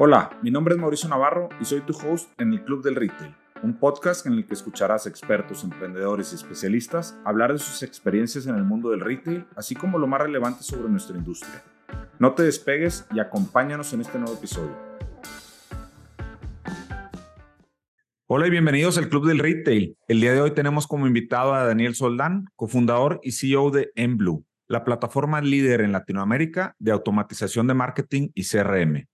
[0.00, 3.34] Hola, mi nombre es Mauricio Navarro y soy tu host en el Club del Retail,
[3.64, 8.54] un podcast en el que escucharás expertos, emprendedores y especialistas hablar de sus experiencias en
[8.54, 11.64] el mundo del retail, así como lo más relevante sobre nuestra industria.
[12.20, 14.76] No te despegues y acompáñanos en este nuevo episodio.
[18.28, 19.96] Hola y bienvenidos al Club del Retail.
[20.06, 24.44] El día de hoy tenemos como invitado a Daniel Soldán, cofundador y CEO de Enblue,
[24.68, 29.08] la plataforma líder en Latinoamérica de automatización de marketing y CRM.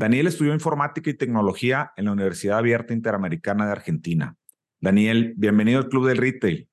[0.00, 4.34] Daniel estudió informática y tecnología en la Universidad Abierta Interamericana de Argentina.
[4.80, 6.70] Daniel, bienvenido al Club del Retail.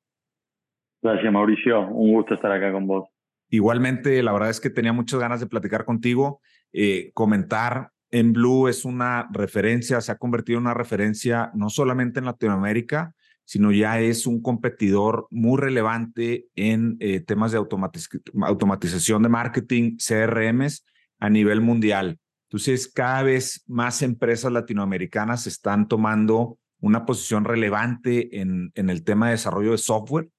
[1.02, 1.90] Gracias, Mauricio.
[1.90, 3.09] Un gusto estar acá con vos.
[3.50, 6.40] Igualmente, la verdad es que tenía muchas ganas de platicar contigo,
[6.72, 7.90] eh, comentar.
[8.12, 13.14] En Blue es una referencia, se ha convertido en una referencia no solamente en Latinoamérica,
[13.44, 20.86] sino ya es un competidor muy relevante en eh, temas de automatización de marketing, CRMs
[21.20, 22.22] a nivel mundial.
[22.49, 29.33] Entonces, cada vez más empresas latinoamericanas están tomando una posición relevante en, el tema de
[29.33, 30.30] desarrollo de software,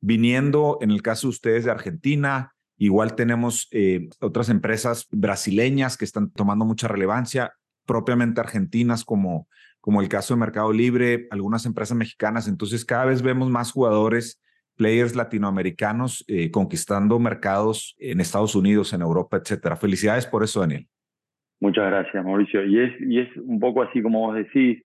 [0.00, 2.52] viniendo, en el caso de ustedes, de Argentina.
[2.76, 7.52] Igual tenemos eh, otras empresas brasileñas que están tomando mucha relevancia,
[7.84, 9.48] propiamente argentinas, como,
[9.80, 12.46] como el caso de Mercado Libre, algunas empresas mexicanas.
[12.46, 14.40] Entonces, cada vez vemos más jugadores,
[14.76, 19.76] players latinoamericanos eh, conquistando mercados en Estados Unidos, en Europa, etcétera.
[19.76, 20.86] Felicidades por eso, Daniel.
[21.60, 22.64] Muchas gracias, Mauricio.
[22.64, 24.82] Y es, y es un poco así como vos decís,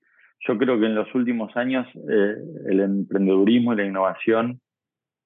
[0.47, 2.36] yo creo que en los últimos años eh,
[2.67, 4.59] el emprendedurismo y la innovación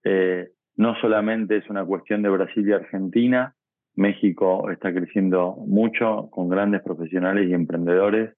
[0.04, 3.56] eh, no solamente es una cuestión de Brasil y Argentina,
[3.96, 8.34] México está creciendo mucho con grandes profesionales y emprendedores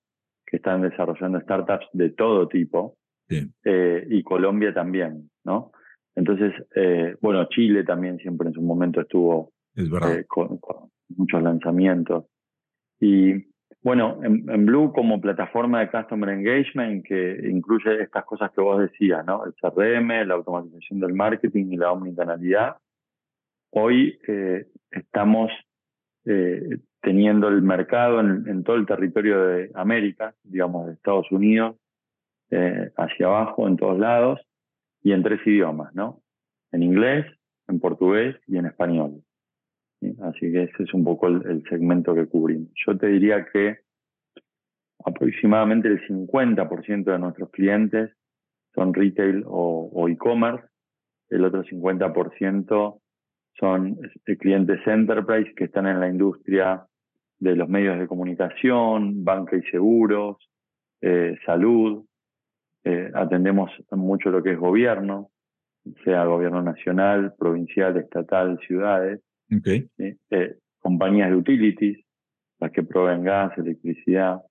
[0.46, 2.96] que están desarrollando startups de todo tipo,
[3.30, 5.72] eh, y Colombia también, ¿no?
[6.16, 6.54] Entonces,
[7.22, 9.52] bueno, Chile también siempre en su momento estuvo
[10.28, 10.60] con
[11.10, 12.26] muchos lanzamientos.
[13.00, 13.46] Y
[13.82, 19.26] bueno, en, Blue como plataforma de Customer Engagement que incluye estas cosas que vos decías,
[19.26, 19.46] ¿no?
[19.46, 22.78] El CRM, la automatización del marketing y la omnicanalidad.
[23.72, 25.52] Hoy eh, estamos
[26.26, 31.78] eh, teniendo el mercado en, todo el territorio de América, digamos de Estados Unidos,
[32.50, 34.42] eh, hacia abajo, en todos lados,
[35.02, 36.22] y en tres idiomas, ¿no?
[36.74, 37.26] En inglés,
[37.70, 39.24] en portugués y en español.
[40.22, 42.70] Así que ese es un poco el, segmento que cubrimos.
[42.86, 43.80] Yo te diría que
[45.04, 48.12] aproximadamente el 50% de nuestros clientes
[48.76, 50.68] son retail o, e-commerce,
[51.30, 53.02] el otro 50%
[53.60, 56.86] son este, clientes enterprise que están en la industria
[57.40, 60.38] de los medios de comunicación, banca y seguros,
[61.02, 62.06] eh, salud.
[62.84, 65.32] Eh, atendemos mucho lo que es gobierno,
[66.04, 69.22] sea gobierno nacional, provincial, estatal, ciudades.
[69.56, 69.90] Okay.
[69.98, 72.06] Eh, compañías de utilities,
[72.60, 74.42] las que proveen gas, electricidad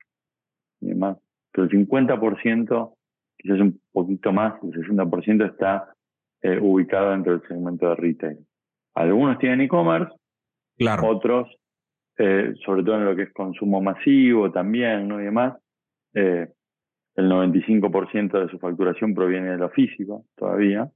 [0.80, 1.18] y demás.
[1.52, 2.94] Pero el 50%,
[3.36, 5.94] quizás un poquito más, el 60% está
[6.42, 8.38] eh, ubicado dentro del segmento de retail.
[8.94, 10.14] Algunos tienen e-commerce,
[10.78, 11.08] claro.
[11.08, 11.48] otros,
[12.18, 15.20] eh, sobre todo en lo que es consumo masivo también, ¿no?
[15.20, 15.54] Y demás,
[16.14, 20.90] el 95% de su facturación proviene de lo físico todavía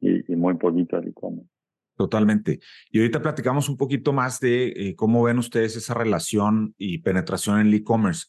[0.00, 1.50] y, y muy poquito del e-commerce.
[1.96, 2.60] Totalmente.
[2.90, 7.60] Y ahorita platicamos un poquito más de eh, cómo ven ustedes esa relación y penetración
[7.60, 8.26] en el e-commerce.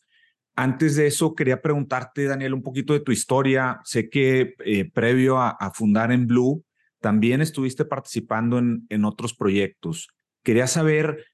[0.56, 3.80] Antes de eso, quería preguntarte, Daniel, un poquito de tu historia.
[3.86, 6.64] Sé que eh, previo a, fundar en Blue,
[7.00, 10.10] también estuviste participando en, en otros proyectos.
[10.44, 11.26] Quería saber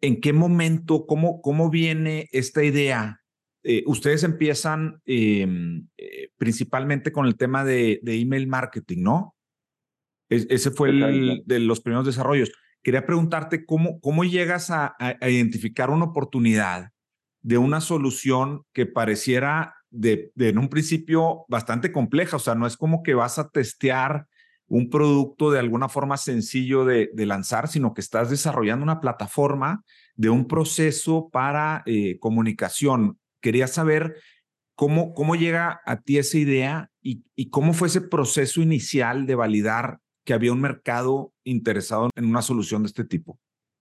[0.00, 3.20] en qué momento, cómo, cómo viene esta idea.
[3.64, 5.88] Eh, ustedes empiezan em,
[6.36, 9.34] principalmente con el tema de, de email marketing, ¿no?
[10.32, 12.52] Ese fue el de los primeros desarrollos.
[12.82, 16.90] Quería preguntarte cómo, cómo llegas a, identificar una oportunidad
[17.40, 22.36] de una solución que pareciera de, en un principio bastante compleja.
[22.36, 24.26] O sea, no es como que vas a testear
[24.66, 29.84] un producto de alguna forma sencillo de, lanzar, sino que estás desarrollando una plataforma
[30.16, 33.18] de un proceso para eh, comunicación.
[33.40, 34.16] Quería saber
[34.74, 39.34] cómo, cómo llega a ti esa idea y, y cómo fue ese proceso inicial de
[39.34, 43.38] validar que había un mercado interesado en una solución de este tipo?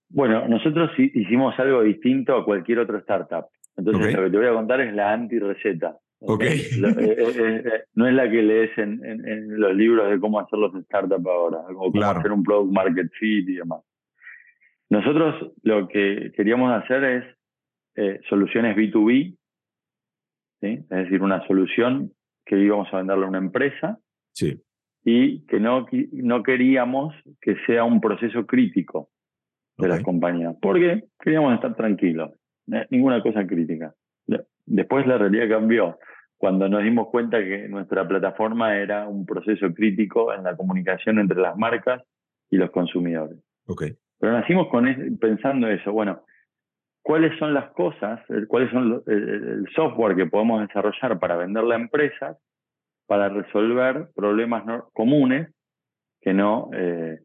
[0.09, 3.45] Bueno, nosotros hicimos algo distinto a cualquier otro startup.
[3.77, 5.97] Entonces, lo que te voy a contar es la anti-receta.
[6.19, 6.59] Okay.
[6.59, 10.59] Eh, eh, eh, no es la que lees en, en, los libros de cómo hacer
[10.59, 13.81] los startups ahora, o cómo hacer un product market fit y demás.
[14.89, 19.37] Nosotros lo que queríamos hacer es soluciones B2B,
[20.61, 20.67] ¿sí?
[20.67, 22.11] es decir, una solución
[22.45, 23.99] que íbamos a venderle a una empresa
[24.33, 24.61] sí
[25.03, 29.09] y que no, no queríamos que sea un proceso crítico
[29.77, 32.31] de las compañías, porque queríamos estar tranquilos,
[32.89, 33.95] ninguna cosa crítica.
[34.65, 35.97] después la realidad cambió
[36.37, 41.39] cuando nos dimos cuenta que nuestra plataforma era un proceso crítico en la comunicación entre
[41.39, 42.03] las marcas
[42.49, 43.37] y los consumidores.
[43.67, 43.95] Okay.
[44.19, 44.85] Pero nacimos con
[45.19, 46.23] pensando eso, bueno,
[47.03, 52.37] ¿cuáles son las cosas, cuáles son el, software que podemos desarrollar para venderle a empresas
[53.11, 54.63] para resolver problemas
[54.93, 55.49] comunes
[56.21, 57.19] que no eh,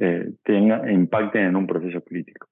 [0.00, 2.48] eh, tenga, impacten en un proceso crítico?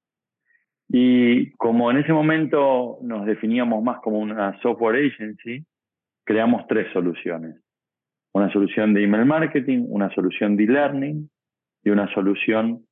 [0.89, 5.67] Y como en ese momento nos definíamos más como una software agency,
[6.25, 7.57] creamos tres soluciones.
[8.33, 11.29] Una solución de email marketing, una solución de e-learning
[11.83, 12.87] y una solución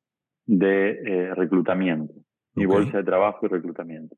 [0.46, 2.12] de eh, reclutamiento,
[2.56, 4.16] y bolsa de trabajo y reclutamiento.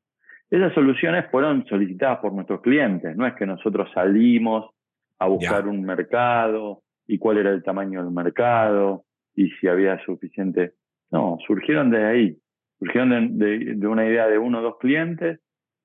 [0.49, 4.71] Esas soluciones fueron solicitadas por nuestros clientes, no es que nosotros salimos
[5.19, 9.03] a buscar un mercado y cuál era el tamaño del mercado
[9.35, 10.73] y si había suficiente.
[11.11, 12.37] No, surgieron de ahí,
[12.79, 15.39] surgieron de, de una idea de uno o dos clientes,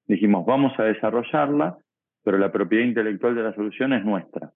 [0.06, 1.78] dijimos vamos a desarrollarla
[2.24, 4.50] pero la propiedad intelectual de la solución es nuestra.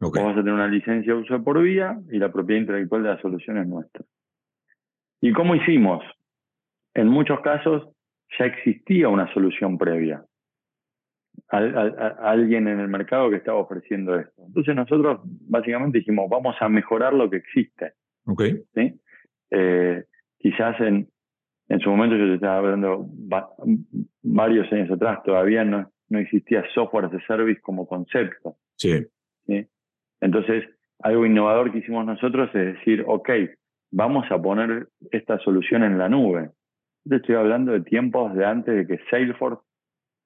[0.00, 3.20] Vamos a tener una licencia de uso por vía y la propiedad intelectual de la
[3.20, 4.04] solución es nuestra.
[5.20, 6.02] ¿Y cómo hicimos?
[6.94, 7.88] En muchos casos
[8.38, 10.24] ya existía una solución previa.
[11.48, 14.42] Alguien en el mercado que estaba ofreciendo esto.
[14.46, 17.94] Entonces nosotros básicamente dijimos, vamos a mejorar lo que existe.
[18.24, 18.62] Okay.
[19.50, 20.04] Eh,
[20.38, 21.08] quizás en,
[21.68, 23.06] en su momento yo te estaba hablando
[24.22, 28.56] varios años atrás, todavía no, no existía software as a service como concepto.
[28.76, 29.06] Sí.
[30.20, 30.64] Entonces,
[31.00, 33.30] algo innovador que hicimos nosotros es decir, ok,
[33.90, 36.50] vamos a poner esta solución en la nube.
[37.04, 39.62] Yo estoy hablando de tiempos de antes de que Salesforce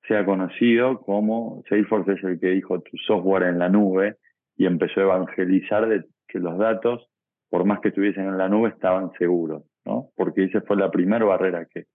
[0.06, 4.16] sea conocido como Salesforce es el que dijo tu software en la nube
[4.56, 7.08] y empezó a evangelizar de que los datos,
[7.48, 10.10] por más que estuviesen en la nube, estaban seguros, ¿no?
[10.16, 11.86] Porque esa fue la primera barrera que,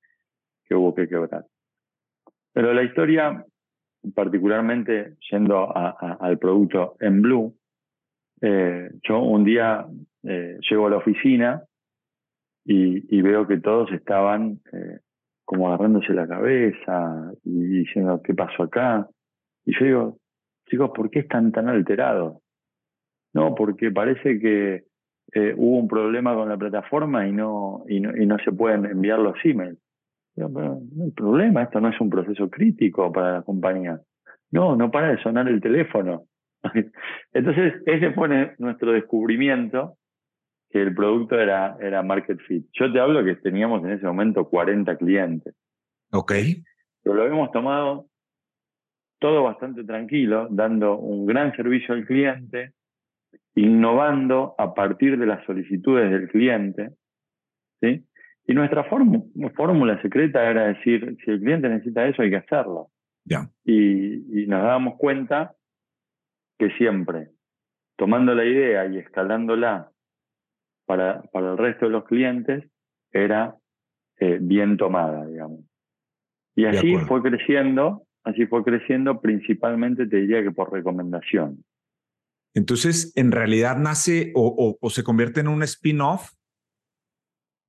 [0.66, 1.46] que hubo que quebrar.
[2.54, 3.46] Pero la historia
[4.14, 7.56] particularmente yendo al producto en Blue,
[8.42, 9.86] eh, yo un día
[10.24, 11.64] eh, llego a la oficina
[12.66, 15.00] y, veo que todos estaban eh,
[15.50, 19.08] como agarrándose la cabeza y diciendo, ¿qué pasó acá?
[19.66, 20.18] Y yo digo,
[20.70, 22.38] chicos, ¿por qué están tan alterados?
[23.34, 24.84] No, porque parece que
[25.58, 29.20] hubo un problema con la plataforma y no, y no, y no se pueden enviar
[29.20, 29.80] los emails
[30.48, 34.00] no hay problema, esto no es un proceso crítico para la compañía.
[34.52, 36.24] No, no para de sonar el teléfono.
[37.34, 39.96] Entonces, ese fue nuestro descubrimiento,
[40.70, 42.68] que el producto era, era Market Fit.
[42.74, 45.56] Yo te hablo que teníamos en ese momento 40 clientes.
[46.12, 46.34] Ok.
[47.04, 48.08] Pero lo habíamos tomado
[49.20, 52.74] todo bastante tranquilo, dando un gran servicio al cliente,
[53.56, 56.92] innovando a partir de las solicitudes del cliente,
[57.82, 58.06] ¿sí?
[58.48, 62.90] Y nuestra fórmula secreta era decir, si el cliente necesita eso, hay que hacerlo.
[63.24, 63.48] Ya.
[63.64, 65.54] Y, nos dábamos cuenta
[66.58, 67.30] que siempre,
[67.96, 69.92] tomando la idea y escalándola
[70.90, 72.68] para, para el resto de los clientes,
[73.12, 73.56] era
[74.20, 75.60] eh, bien tomada, digamos.
[76.56, 81.64] Y así fue creciendo, así fue creciendo principalmente, te diría que por recomendación.
[82.56, 86.32] Entonces, en realidad nace o, o se convierte en un spin-off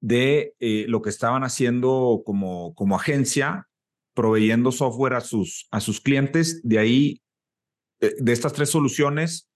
[0.00, 3.68] de eh, lo que estaban haciendo como, como agencia,
[4.14, 6.66] proveyendo software a sus, a sus clientes.
[6.66, 7.20] De ahí,
[8.00, 9.49] eh, de estas tres soluciones,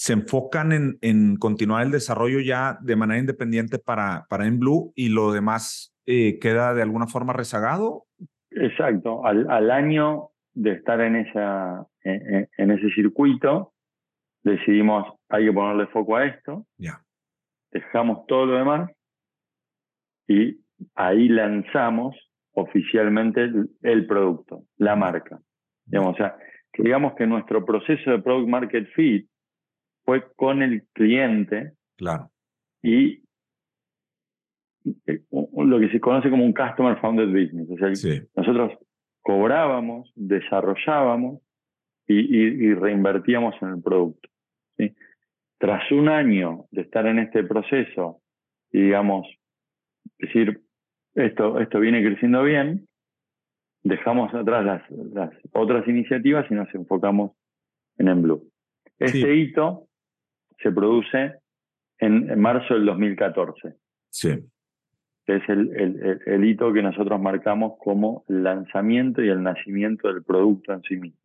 [0.00, 5.10] se enfocan en, en, continuar el desarrollo ya de manera independiente para, para Blue y
[5.10, 8.06] lo demás eh, queda de alguna forma rezagado.
[8.50, 9.26] Exacto.
[9.26, 13.74] Al, al año de estar en, esa, en, en, ese circuito,
[14.42, 16.66] decidimos, hay que ponerle foco a esto.
[16.78, 17.02] Ya.
[17.70, 18.90] Dejamos todo lo demás
[20.26, 20.62] y
[20.94, 22.16] ahí lanzamos
[22.54, 23.50] oficialmente
[23.82, 25.38] el, producto, la marca.
[25.84, 26.38] Digamos, o sea,
[26.78, 29.29] digamos que nuestro proceso de product market fit
[30.04, 32.30] fue con el cliente claro.
[32.82, 33.22] y
[35.06, 37.68] eh, lo que se conoce como un customer founded business.
[37.70, 38.78] O sea, nosotros
[39.22, 41.40] cobrábamos, desarrollábamos
[42.06, 44.28] y, reinvertíamos en el producto.
[45.58, 48.22] Tras un año de estar en este proceso
[48.72, 49.28] y digamos
[50.18, 50.62] decir,
[51.14, 52.88] esto, esto viene creciendo bien,
[53.82, 57.32] dejamos atrás las, las otras iniciativas y nos enfocamos
[57.98, 58.42] en Enblue.
[58.98, 59.89] Este hito
[60.62, 61.34] se produce
[61.98, 63.74] en, marzo del 2014.
[64.10, 64.30] Sí.
[65.26, 70.24] Es el, el, el, hito que nosotros marcamos como el lanzamiento y el nacimiento del
[70.24, 71.20] producto en sí mismo.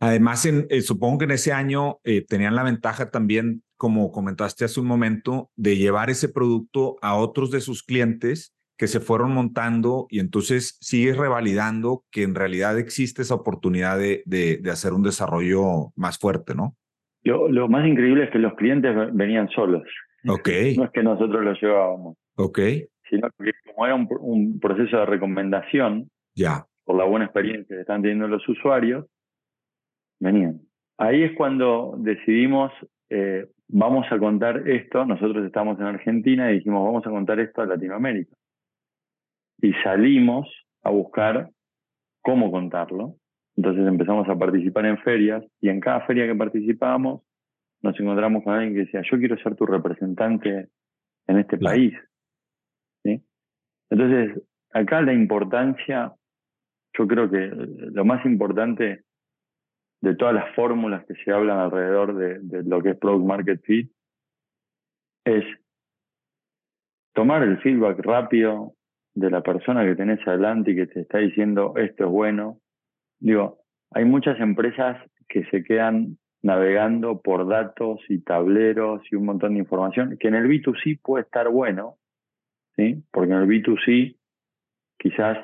[0.00, 4.64] Además, en, eh, supongo que en ese año eh, tenían la ventaja también, como comentaste
[4.64, 9.32] hace un momento, de llevar ese producto a otros de sus clientes que se fueron
[9.32, 15.02] montando y entonces sigues revalidando que en realidad existe esa oportunidad de, de, hacer un
[15.02, 16.76] desarrollo más fuerte, ¿no?
[17.24, 19.82] Lo, lo, más increíble es que los clientes venían solos.
[20.26, 20.48] Ok.
[20.76, 22.16] No es que nosotros los llevábamos.
[22.36, 22.58] Ok.
[23.10, 26.64] Sino que como era un, proceso de recomendación, ya.
[26.84, 29.06] por la buena experiencia que están teniendo los usuarios,
[30.20, 30.60] venían.
[30.98, 32.72] Ahí es cuando decidimos,
[33.10, 37.62] eh, vamos a contar esto, nosotros estamos en Argentina y dijimos, vamos a contar esto
[37.62, 38.34] a Latinoamérica
[39.60, 40.48] y salimos
[40.82, 41.50] a buscar
[42.22, 43.16] cómo contarlo.
[43.58, 47.22] Entonces empezamos a participar en ferias y en cada feria que participábamos
[47.82, 50.68] nos encontramos con alguien que decía, yo quiero ser tu representante
[51.26, 51.92] en este país.
[53.02, 53.20] ¿Sí?
[53.90, 54.40] Entonces,
[54.72, 56.14] acá la importancia,
[56.96, 59.02] yo creo que lo más importante
[60.02, 63.60] de todas las fórmulas que se hablan alrededor de, de lo que es Product Market
[63.64, 63.90] Fit
[65.24, 65.44] es
[67.12, 68.76] tomar el feedback rápido,
[69.14, 72.60] de la persona que tenés adelante y que te está diciendo esto es bueno.
[73.20, 73.58] Digo,
[73.90, 74.98] hay muchas empresas
[75.28, 80.34] que se quedan navegando por datos y tableros y un montón de información, que en
[80.34, 81.96] el B2C puede estar bueno,
[82.76, 83.02] ¿sí?
[83.10, 84.16] porque en el B2C
[84.98, 85.38] quizás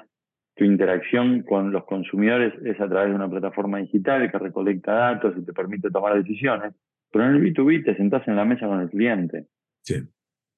[0.57, 5.35] tu interacción con los consumidores es a través de una plataforma digital que recolecta datos
[5.37, 6.75] y te permite tomar decisiones,
[7.11, 9.47] pero en el B2B te sentás en la mesa con el cliente.
[9.83, 9.97] Sí.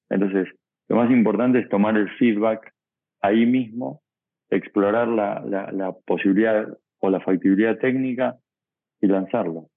[0.09, 0.47] Entonces,
[0.87, 2.73] lo más importante es tomar el feedback
[3.21, 4.01] ahí mismo,
[4.49, 6.67] explorar la, la, posibilidad
[6.99, 8.37] o la factibilidad técnica
[8.99, 9.69] y lanzarlo.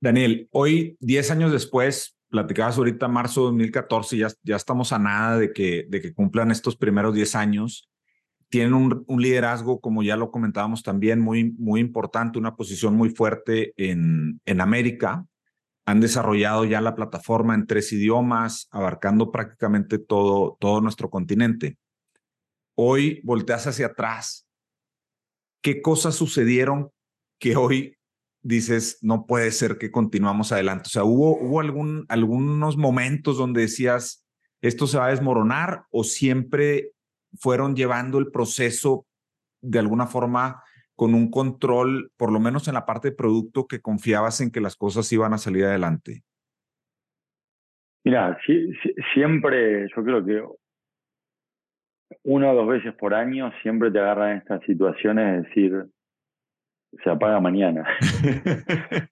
[0.00, 5.38] Daniel, hoy, 10 años después, platicabas ahorita marzo de 2014, ya, ya estamos a nada
[5.38, 7.88] de que, de que cumplan estos primeros 10 años.
[8.48, 13.10] Tienen un, un, liderazgo, como ya lo comentábamos también, muy, muy importante, una posición muy
[13.10, 15.24] fuerte en, en América.
[15.86, 21.78] Han desarrollado ya la plataforma en tres idiomas, abarcando prácticamente todo, todo nuestro continente
[22.74, 24.46] hoy volteas hacia atrás,
[25.62, 26.90] ¿qué cosas sucedieron
[27.38, 27.96] que hoy
[28.42, 30.84] dices, no puede ser que continuamos adelante?
[30.86, 34.26] O sea, ¿hubo, algún, algunos momentos donde decías,
[34.60, 36.90] esto se va a desmoronar o siempre
[37.38, 39.06] fueron llevando el proceso
[39.62, 40.62] de alguna forma
[40.94, 44.60] con un control, por lo menos en la parte de producto, que confiabas en que
[44.60, 46.22] las cosas iban a salir adelante?
[48.04, 48.36] Mira,
[49.14, 50.42] siempre yo creo que
[52.22, 55.84] una o dos veces por año siempre te agarran estas situaciones de decir,
[57.02, 57.86] se apaga mañana.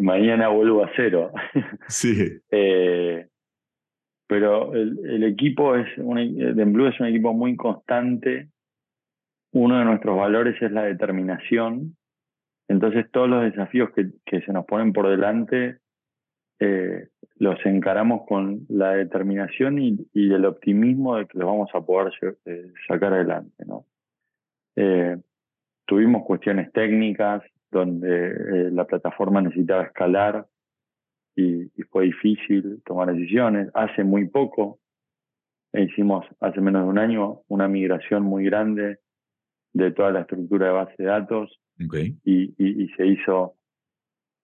[0.00, 1.32] Mañana vuelvo a cero.
[1.88, 2.40] Sí.
[2.50, 3.26] Eh,
[4.26, 6.16] pero el, equipo es un,
[6.72, 8.48] Blue es un equipo muy constante.
[9.52, 11.96] Uno de nuestros valores es la determinación.
[12.68, 15.78] Entonces todos los desafíos que, que se nos ponen por delante
[16.60, 17.08] eh,
[17.42, 22.12] los encaramos con la determinación y, el optimismo de que los vamos a poder
[22.44, 23.64] eh, sacar adelante.
[23.66, 23.84] ¿no?
[24.76, 25.16] Eh,
[25.84, 30.46] tuvimos cuestiones técnicas donde la plataforma necesitaba escalar
[31.34, 33.70] y, fue difícil tomar decisiones.
[33.74, 34.78] Hace muy poco,
[35.72, 39.00] hicimos hace menos de un año una migración muy grande
[39.72, 41.60] de toda la estructura de base de datos
[42.24, 43.56] y se hizo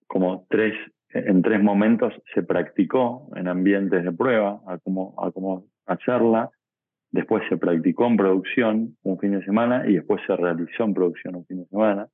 [0.08, 0.74] como tres
[1.10, 6.50] en tres momentos se practicó en ambientes de prueba a cómo, a cómo hacerla,
[7.10, 11.36] después se practicó en producción un fin de semana y después se realizó en producción
[11.36, 12.08] un fin de semana.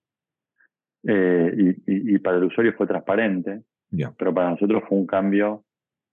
[1.07, 3.63] Eh, y, para el usuario fue transparente,
[4.17, 5.65] pero para nosotros fue un cambio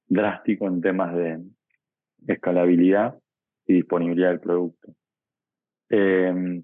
[0.08, 1.40] drástico en temas de
[2.28, 3.18] escalabilidad
[3.66, 4.94] y disponibilidad del producto.
[5.90, 6.64] Eh,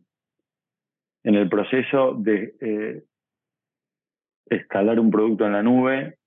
[1.23, 3.03] en el proceso de eh,
[4.49, 6.17] escalar un producto en la nube,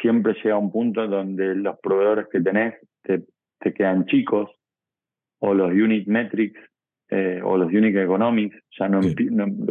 [0.00, 3.24] siempre llega a un punto donde los proveedores que tenés te,
[3.58, 4.50] te quedan chicos,
[5.40, 6.60] o los unit metrics,
[7.10, 9.00] eh, o los unit economics, ya no,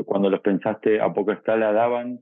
[0.05, 2.19] cuando los pensaste a poca escala daban,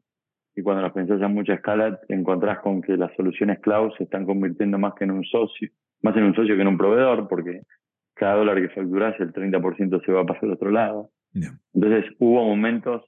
[0.55, 4.03] y cuando los pensás a mucha escala te encontrás con que las soluciones cloud se
[4.03, 5.69] están convirtiendo más que en un socio,
[6.01, 7.61] más en un socio que en un proveedor, porque
[8.13, 11.11] cada dólar que facturás el 30% se va a pasar al otro lado.
[11.73, 13.03] Entonces hubo momentos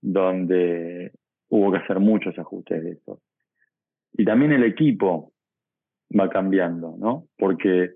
[0.00, 1.12] donde
[1.54, 3.20] hubo que hacer muchos ajustes de eso.
[4.12, 5.32] Y también el equipo
[6.18, 7.26] va cambiando, ¿no?
[7.38, 7.92] Porque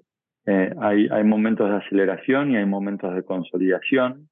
[0.47, 4.29] eh, hay, momentos de aceleración y hay momentos de consolidación.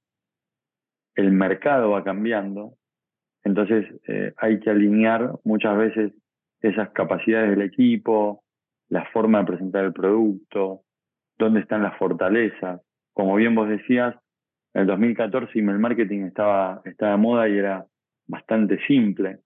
[1.16, 2.75] El mercado va cambiando.
[3.42, 6.12] Entonces eh, hay que alinear muchas veces
[6.61, 8.45] esas capacidades del equipo,
[8.88, 10.83] la forma de presentar el producto,
[11.37, 12.80] dónde están las fortalezas.
[13.12, 14.14] Como bien vos decías,
[14.73, 17.87] en el 2014 email marketing estaba, estaba de moda y era
[18.26, 19.38] bastante simple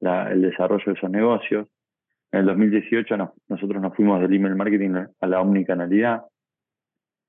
[0.00, 1.68] el desarrollo de esos negocios.
[2.32, 6.22] En el 2018 nosotros nos fuimos del email marketing a la omnicanalidad.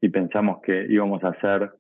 [0.01, 1.71] y pensamos que íbamos a ser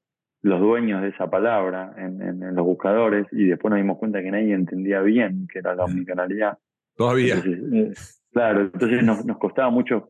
[0.43, 4.53] los dueños de esa palabra en, los buscadores y después nos dimos cuenta que nadie
[4.53, 6.57] entendía bien que era la omnicanalidad.
[6.95, 7.35] Todavía.
[7.37, 7.93] Eh,
[8.31, 10.09] claro, entonces nos, nos, costaba mucho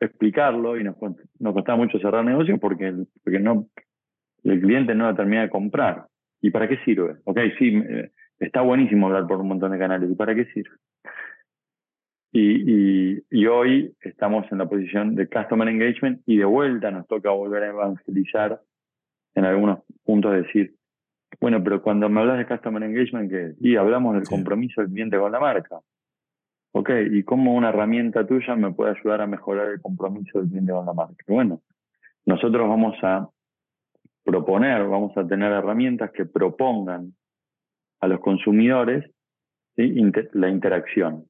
[0.00, 0.96] explicarlo y nos,
[1.38, 3.68] nos costaba mucho cerrar negocios porque, porque no,
[4.44, 6.06] el cliente no lo termina de comprar.
[6.40, 7.16] ¿Y para qué sirve?
[7.24, 7.82] Ok, sí,
[8.38, 10.10] está buenísimo hablar por un montón de canales.
[10.10, 10.76] ¿Y para qué sirve?
[12.32, 17.30] Y, y, hoy estamos en la posición de Customer Engagement y de vuelta nos toca
[17.30, 18.60] volver a evangelizar
[19.36, 20.74] en algunos puntos, decir,
[21.40, 23.54] bueno, pero cuando me hablas de Customer Engagement, ¿qué?
[23.60, 25.78] Y hablamos del compromiso del cliente con la marca.
[26.72, 30.72] Ok, ¿y cómo una herramienta tuya me puede ayudar a mejorar el compromiso del cliente
[30.72, 31.24] con la marca?
[31.28, 31.60] Bueno,
[32.26, 33.28] nosotros vamos a
[34.24, 37.14] proponer, vamos a tener herramientas que propongan
[38.00, 39.10] a los consumidores
[39.76, 41.24] la interacción.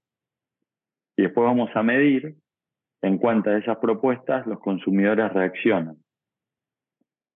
[1.16, 2.34] Y después vamos a medir
[3.02, 5.96] en cuántas de esas propuestas los consumidores reaccionan.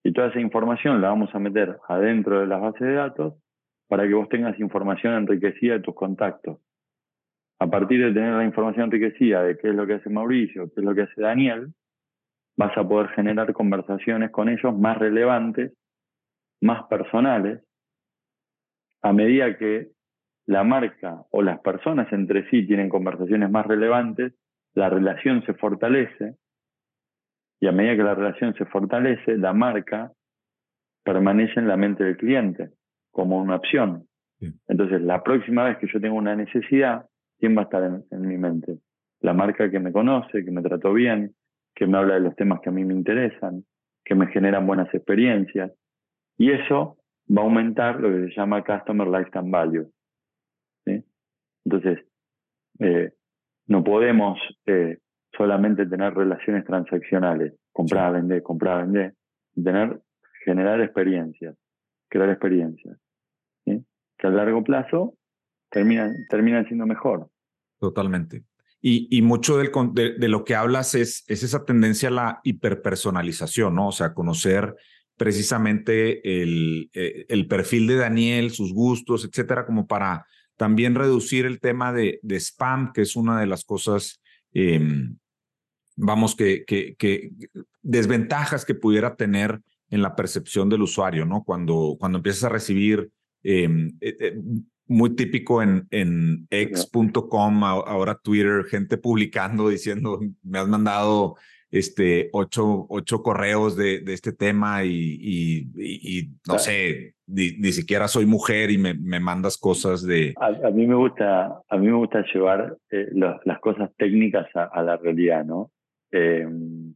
[0.04, 3.34] Y toda esa información la vamos a meter adentro de las bases de datos
[3.88, 6.58] para que vos tengas información enriquecida de tus contactos.
[7.60, 10.80] A partir de tener la información enriquecida de qué es lo que hace Mauricio, qué
[10.80, 11.72] es lo que hace Daniel,
[12.56, 15.72] vas a poder generar conversaciones con ellos más relevantes,
[16.60, 17.62] más personales,
[19.02, 19.88] a medida que
[20.46, 24.32] la marca o las personas entre sí tienen conversaciones más relevantes,
[24.74, 26.36] la relación se fortalece
[27.60, 30.12] y a medida que la relación se fortalece, la marca
[31.04, 32.70] permanece en la mente del cliente
[33.10, 34.06] como una opción.
[34.68, 37.06] Entonces, la próxima vez que yo tengo una necesidad,
[37.38, 38.78] ¿quién va a estar en, mi mente?
[39.20, 41.34] La marca que me conoce, que me trató bien,
[41.74, 43.64] que me habla de los temas que a mí me interesan,
[44.04, 45.72] que me generan buenas experiencias.
[46.36, 46.97] Y eso
[47.28, 49.90] va a aumentar lo que se llama Customer Lifetime Value.
[51.64, 51.98] Entonces,
[52.78, 53.12] eh,
[53.66, 54.98] no podemos eh,
[55.36, 59.14] solamente tener relaciones transaccionales, comprar, vender, comprar, vender,
[59.54, 60.00] tener,
[60.44, 61.56] generar experiencias,
[62.08, 62.98] crear experiencias,
[63.64, 65.14] que a largo plazo
[65.70, 67.28] terminan, terminan siendo mejor.
[67.78, 68.44] Totalmente.
[68.80, 72.40] Y, y mucho del, de, de, lo que hablas es, es esa tendencia a la
[72.44, 73.88] hiperpersonalización, ¿no?
[73.88, 74.74] O sea, conocer
[75.18, 80.26] precisamente el, eh, el perfil de Daniel, sus gustos, etcétera, como para
[80.56, 84.20] también reducir el tema de, de spam, que es una de las cosas,
[84.52, 85.16] em,
[85.96, 87.30] vamos, que, que, que,
[87.82, 91.44] desventajas que pudiera tener en la percepción del usuario, ¿no?
[91.44, 93.10] Cuando, cuando empiezas a recibir,
[93.42, 94.38] em, eh, eh,
[94.86, 101.36] muy típico en, en x.com, ahora Twitter, gente publicando, diciendo, me has mandado
[101.70, 105.18] este, ocho, ocho correos de, de este tema y,
[105.74, 110.34] y, no sé, ni, siquiera soy mujer y me, me mandas cosas de...
[110.40, 114.96] A, mí me gusta, a mí me gusta llevar eh, las cosas técnicas a, la
[114.96, 115.70] realidad, ¿no?
[116.10, 116.94] Em,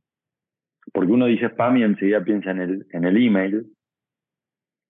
[0.93, 3.67] porque uno dice spam y enseguida piensa en el, en el email,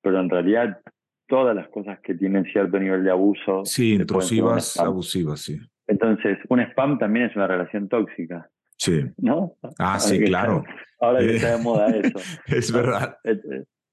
[0.00, 0.80] pero en realidad
[1.26, 3.64] todas las cosas que tienen cierto nivel de abuso...
[3.64, 5.58] Sí, intrusivas, abusivas, sí.
[5.88, 8.48] Entonces, un spam también es una relación tóxica.
[8.82, 9.04] Sí.
[9.18, 9.54] ¿No?
[9.78, 10.64] Ah, sí, claro.
[11.00, 12.18] ahora que está de moda eso.
[12.46, 13.16] es verdad.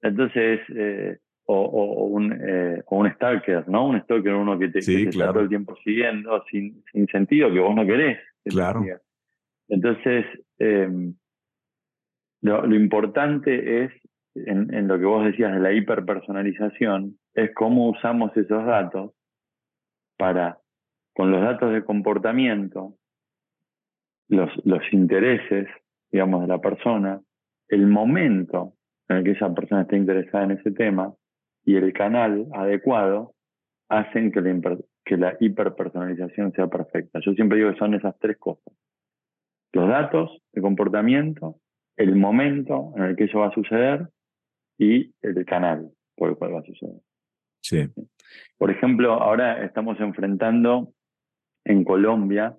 [0.02, 3.88] Entonces, eh, o, un, eh, o un stalker, ¿no?
[3.88, 7.76] Un stalker, uno que te, está todo el tiempo siguiendo sin, sin sentido, que vos
[7.76, 8.18] no querés.
[8.46, 8.84] claro.
[9.68, 10.26] Entonces,
[10.58, 11.14] em,
[12.42, 13.92] lo, lo, importante es,
[14.34, 19.12] en, en, lo que vos decías de la hiperpersonalización, es cómo usamos esos datos
[20.18, 20.58] para,
[21.14, 22.96] con los datos de comportamiento,
[24.30, 25.68] los, los intereses,
[26.12, 27.22] digamos, de la persona,
[27.68, 28.74] el momento
[29.08, 31.14] en el que esa persona esté interesada en ese tema
[31.66, 33.34] y el canal adecuado
[33.90, 37.20] hacen que la, que la hiperpersonalización sea perfecta.
[37.26, 38.74] Yo siempre digo que son esas tres cosas.
[39.74, 41.58] Los datos de comportamiento,
[41.98, 44.08] el momento en el que eso va a suceder
[44.78, 47.02] y el canal por el cual va a suceder.
[47.62, 47.88] Sí.
[48.58, 50.94] Por ejemplo, ahora estamos enfrentando
[51.66, 52.56] en Colombia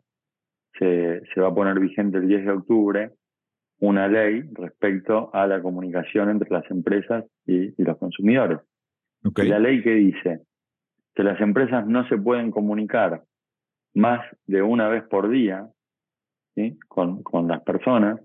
[0.81, 3.11] se, se va a poner vigente el 10 de octubre
[3.81, 8.59] una ley respecto a la comunicación entre las empresas y, los consumidores.
[9.25, 9.49] Okay.
[9.49, 10.41] la ley que dice
[11.15, 13.23] que las empresas no se pueden comunicar
[13.95, 15.69] más de una vez por día
[16.55, 16.79] ¿sí?
[16.89, 18.21] con, con las personas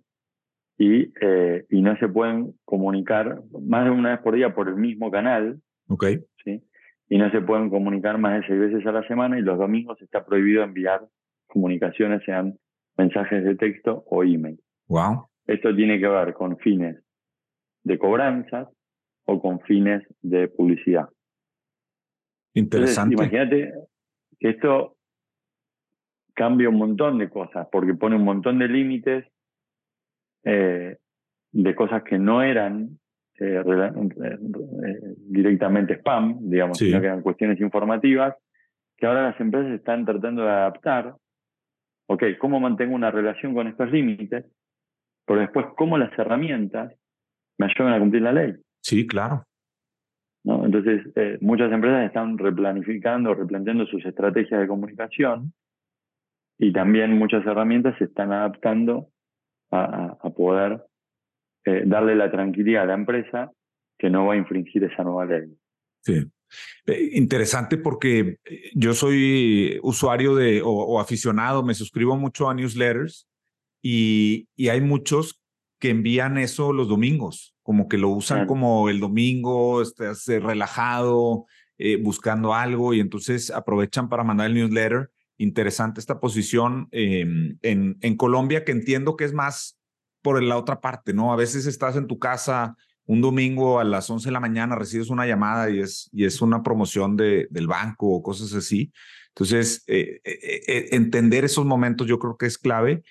[0.77, 4.75] y, eh, y no se pueden comunicar más de una vez por día por el
[4.75, 5.59] mismo canal.
[5.87, 6.19] Okay.
[6.43, 6.63] ¿sí?
[7.09, 10.01] Y no se pueden comunicar más de seis veces a la semana y los domingos
[10.01, 11.01] está prohibido enviar
[11.47, 12.57] comunicaciones sean
[12.97, 14.59] mensajes de texto o email.
[14.87, 15.27] Wow.
[15.47, 17.03] Esto tiene que ver con fines
[17.83, 18.67] de cobranzas
[19.25, 21.09] o con fines de publicidad.
[22.53, 23.15] Interesante.
[23.15, 23.73] imagínate
[24.39, 24.95] que esto
[26.33, 29.25] cambia un montón de cosas, porque pone un montón de límites,
[30.43, 30.97] eh,
[31.51, 32.99] de cosas que no eran
[33.39, 34.37] eh, eh,
[35.17, 38.35] directamente spam, digamos, sino que eran cuestiones informativas,
[38.97, 41.15] que ahora las empresas están tratando de adaptar.
[42.07, 44.45] Ok, ¿cómo mantengo una relación con estos límites?
[45.25, 46.93] Pero después, ¿cómo las herramientas
[47.57, 48.53] me ayudan a cumplir la ley?
[48.81, 49.43] Sí, claro.
[50.43, 50.63] ¿No?
[50.65, 55.53] Entonces, eh, muchas empresas están replanificando, replanteando sus estrategias de comunicación
[56.59, 59.09] y también muchas herramientas se están adaptando
[59.71, 60.83] a, poder
[61.65, 63.51] eh, darle la tranquilidad a la empresa
[63.97, 65.53] que no va a infringir esa nueva ley.
[66.01, 66.31] Sí.
[66.85, 73.27] Eh, interesante porque eh, yo soy usuario de o, aficionado, me suscribo mucho a newsletters
[73.81, 75.41] y, y, hay muchos
[75.79, 81.45] que envían eso los domingos, como que lo usan como el domingo, estás relajado,
[82.01, 88.17] buscando algo y entonces aprovechan para mandar el newsletter interesante esta posición em, en, en
[88.17, 89.77] Colombia, que entiendo que es más
[90.21, 91.31] por la otra parte, ¿no?
[91.31, 95.09] A veces estás en tu casa un domingo a las 11 de la mañana, recibes
[95.09, 98.91] una llamada y es, y es una promoción de, del banco o cosas así.
[99.29, 103.03] Entonces, eh, eh, eh, entender esos momentos yo creo que es clave.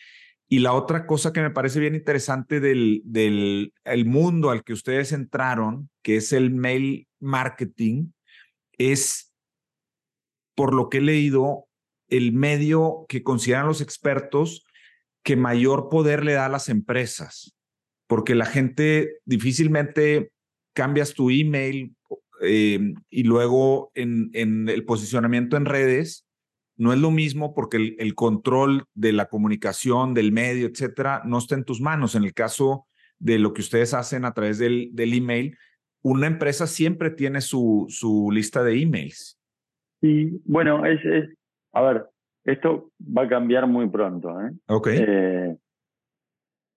[0.48, 4.72] Y la otra cosa que me parece bien interesante del, del el mundo al que
[4.72, 8.10] ustedes entraron, que es el mail marketing,
[8.78, 9.32] es,
[10.54, 11.66] por lo que he leído,
[12.08, 14.66] el medio que consideran los expertos
[15.22, 17.56] que mayor poder le da a las empresas,
[18.06, 20.30] porque la gente difícilmente
[20.74, 21.94] cambias tu email
[22.40, 26.26] eh, y luego en, en, el posicionamiento en redes
[26.76, 31.54] no es lo mismo porque el, control de la comunicación, del medio, etcétera, no está
[31.54, 32.14] en tus manos.
[32.14, 32.86] En el caso
[33.18, 35.56] de lo que ustedes hacen a través del, del email,
[36.02, 39.38] una empresa siempre tiene su, su lista de emails.
[40.02, 41.30] Y bueno, es, es,
[41.72, 42.06] a ver,
[42.44, 44.30] esto va a cambiar muy pronto.
[44.40, 44.52] ¿eh?
[44.86, 45.56] eh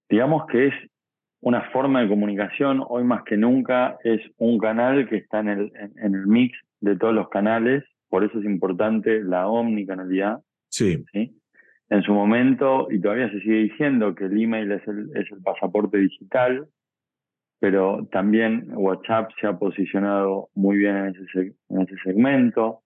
[0.10, 0.74] digamos que es
[1.48, 5.72] una forma de comunicación, hoy más que nunca es un canal que está en el,
[5.96, 10.42] en, el mix de todos los canales, por eso es importante la omnicanalidad.
[10.68, 11.06] Sí.
[11.14, 11.40] ¿sí?
[11.90, 15.42] En su momento, y todavía se sigue diciendo que el email es el, es el
[15.42, 16.68] pasaporte digital,
[17.62, 22.82] pero también WhatsApp se ha posicionado muy bien en ese, en ese segmento.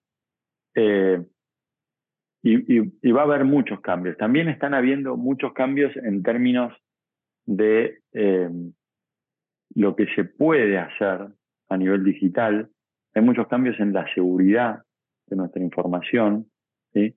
[0.76, 1.20] Eh,
[2.44, 4.16] y, va a haber muchos cambios.
[4.18, 6.72] También están habiendo muchos cambios en términos
[7.46, 8.50] de eh,
[9.74, 11.28] lo que se puede hacer
[11.68, 12.68] a nivel digital.
[13.14, 14.82] Hay muchos cambios en la seguridad
[15.26, 16.46] de nuestra información.
[16.92, 17.16] ¿sí?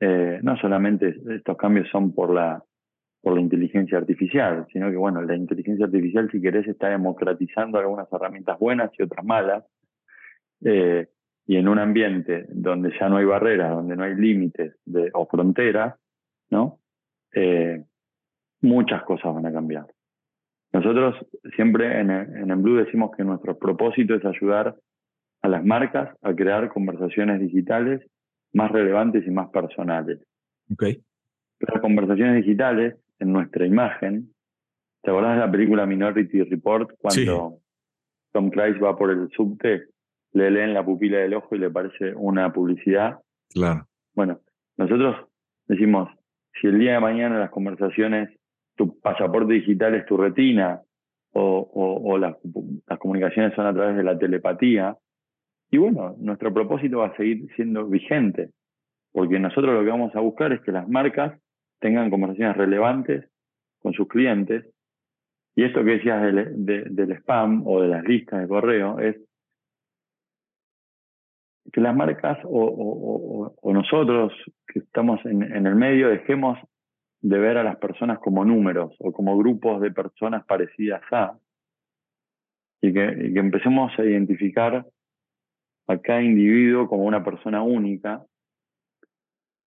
[0.00, 2.62] Eh, no solamente estos cambios son por la,
[3.20, 8.12] por la inteligencia artificial, sino que, bueno, la inteligencia artificial, si querés, está democratizando algunas
[8.12, 9.64] herramientas buenas y otras malas.
[10.64, 11.08] Eh,
[11.48, 14.74] y en un ambiente donde ya no hay barreras, donde no hay límites
[15.12, 15.94] o fronteras,
[16.50, 16.80] ¿no?
[17.32, 17.84] Eh,
[18.66, 19.86] muchas cosas van a cambiar.
[20.72, 21.14] Nosotros
[21.54, 24.76] siempre en, en Blue decimos que nuestro propósito es ayudar
[25.42, 28.02] a las marcas a crear conversaciones digitales
[28.52, 30.20] más relevantes y más personales.
[30.72, 31.00] Okay.
[31.60, 34.34] Las conversaciones digitales en nuestra imagen,
[35.02, 37.58] ¿te acordás de la película Minority Report cuando
[38.32, 39.84] Tom Cruise va por el subte
[40.36, 43.20] le leen la pupila del ojo y le parece una publicidad.
[43.48, 43.86] Claro.
[44.14, 44.40] Bueno,
[44.76, 45.16] nosotros
[45.66, 46.10] decimos,
[46.60, 48.35] si el día de mañana las conversaciones,
[48.76, 50.82] tu pasaporte digital es tu retina
[51.32, 52.36] o, las,
[52.98, 54.96] comunicaciones son a través de la telepatía,
[55.70, 58.50] y bueno, nuestro propósito va a seguir siendo vigente,
[59.12, 61.38] porque nosotros lo que vamos a buscar es que las marcas
[61.80, 63.28] tengan conversaciones relevantes
[63.80, 64.64] con sus clientes.
[65.54, 69.16] Y esto que decías del spam o de las listas de correo es
[71.72, 74.32] que las marcas o, nosotros
[74.66, 76.58] que estamos en, el medio dejemos
[77.20, 81.38] de ver a las personas como números o como grupos de personas parecidas a,
[82.80, 84.86] y que, empecemos a identificar
[85.88, 88.24] a cada individuo como una persona única.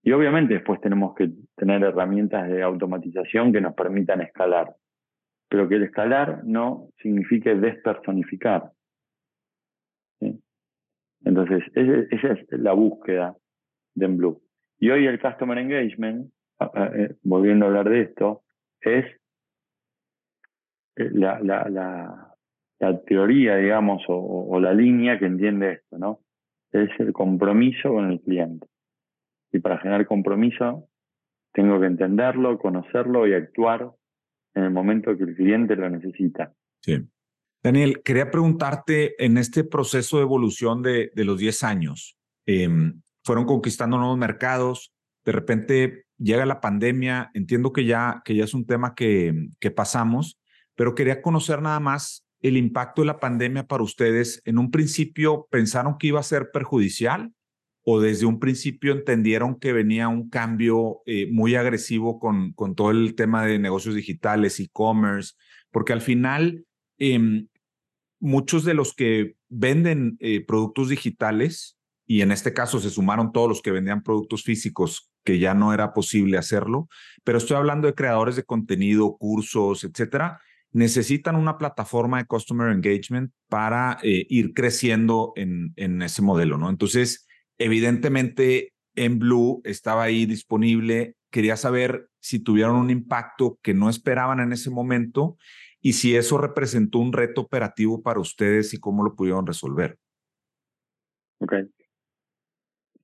[0.04, 4.76] Y obviamente después tenemos que tener herramientas de automatización que nos permitan escalar,
[5.50, 8.72] pero que el escalar no signifique despersonificar.
[11.26, 13.36] Entonces, esa es la búsqueda
[13.96, 14.42] de Blue.
[14.80, 16.32] Y hoy el Customer Engagement,
[17.24, 18.44] volviendo a hablar de esto,
[18.82, 19.06] es
[20.98, 22.36] eh, la,
[23.06, 26.20] teoría, digamos, o, o, la línea que entiende esto, ¿no?
[26.72, 28.68] Es el compromiso con el cliente.
[29.52, 30.88] Y para generar compromiso,
[31.54, 33.92] tengo que entenderlo, conocerlo y actuar
[34.54, 36.54] en el momento que el cliente lo necesita.
[36.82, 37.08] Sí.
[37.64, 43.46] Daniel, quería preguntarte en este proceso de evolución de, de los 10 años, em, fueron
[43.46, 44.94] conquistando nuevos mercados,
[45.26, 49.72] de repente llega la pandemia, entiendo que ya, que ya es un tema que, que
[49.72, 50.40] pasamos,
[50.76, 54.42] pero quería conocer nada más el impacto de la pandemia para ustedes.
[54.46, 57.34] En un principio pensaron que iba a ser perjudicial
[57.84, 62.92] o desde un principio entendieron que venía un cambio eh, muy agresivo con, con todo
[62.92, 65.34] el tema de negocios digitales, e-commerce,
[65.72, 66.66] porque al final
[66.98, 67.48] em,
[68.20, 73.48] muchos de los que venden eh, productos digitales, y en este caso se sumaron todos
[73.48, 76.90] los que vendían productos físicos, que ya no era posible hacerlo,
[77.24, 83.32] pero estoy hablando de creadores de contenido, cursos, etcétera, necesitan una plataforma de customer engagement
[83.48, 86.68] para eh, ir creciendo en, en ese modelo, ¿no?
[86.68, 87.28] Entonces,
[87.60, 91.16] evidentemente, en Blue estaba ahí disponible.
[91.30, 95.38] Quería saber si tuvieron un impacto que no esperaban en ese momento
[95.80, 100.00] y si eso representó un reto operativo para ustedes y cómo lo pudieron resolver.
[101.38, 101.54] Ok.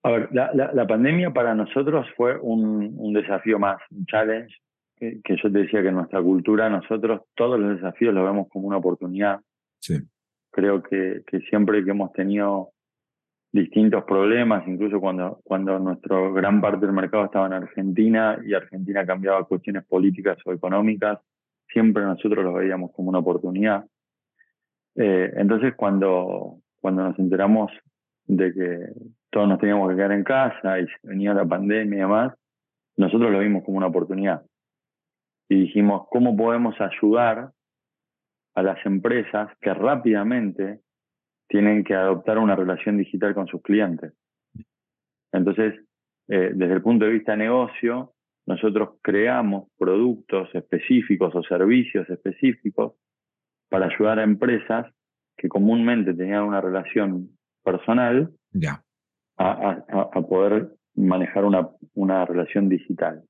[0.06, 4.56] A ver, la, pandemia para nosotros fue un, desafío más, un challenge,
[4.96, 8.68] que, yo te decía que en nuestra cultura nosotros todos los desafíos los vemos como
[8.68, 9.40] una oportunidad.
[9.80, 9.98] Sí.
[10.52, 12.70] Creo que, que siempre que hemos tenido
[13.52, 19.08] distintos problemas, incluso cuando, cuando nuestra gran parte del mercado estaba en Argentina y Argentina
[19.08, 21.18] cambiaba cuestiones políticas o económicas,
[21.68, 23.84] siempre nosotros lo veíamos como una oportunidad.
[24.98, 27.72] Eh, entonces, cuando, cuando nos enteramos
[28.28, 28.80] de que
[29.36, 32.34] todos nos teníamos que quedar en casa y venía la pandemia y demás,
[32.96, 34.46] nosotros lo vimos como una oportunidad.
[35.50, 37.52] Y dijimos, ¿cómo podemos ayudar
[38.56, 40.80] a las empresas que rápidamente
[41.50, 44.14] tienen que adoptar una relación digital con sus clientes?
[45.34, 45.84] Entonces,
[46.30, 48.14] eh, desde el punto de vista de negocio,
[48.48, 52.94] nosotros creamos productos específicos o servicios específicos
[53.68, 54.86] para ayudar a empresas
[55.36, 57.32] que comúnmente tenían una relación
[57.66, 58.32] personal
[59.38, 59.84] A,
[60.30, 63.24] poder manejar una, una relación digital.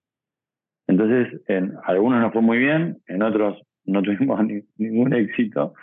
[0.88, 4.40] Entonces, en algunos nos fue muy bien, en otros no tuvimos
[4.78, 5.74] ningún éxito,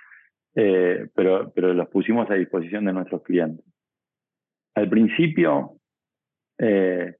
[0.54, 3.64] eh, pero, pero los pusimos a disposición de nuestros clientes.
[4.74, 5.78] Al principio
[6.58, 7.16] eh,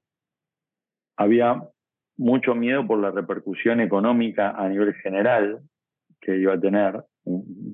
[1.17, 1.61] había
[2.17, 5.59] mucho miedo por la repercusión económica a nivel general
[6.21, 7.03] que iba a tener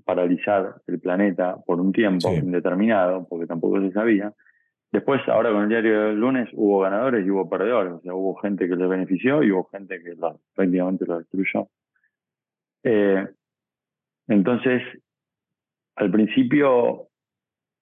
[0.06, 4.34] paralizar el planeta por un tiempo indeterminado, porque tampoco se sabía.
[4.92, 7.94] Después, ahora con el diario del lunes, hubo ganadores y hubo perdedores.
[7.94, 10.16] O sea, hubo gente que les benefició y hubo gente que
[10.56, 11.68] prácticamente lo destruyó.
[12.84, 13.28] Eh,
[14.28, 14.82] entonces,
[15.96, 17.08] al principio,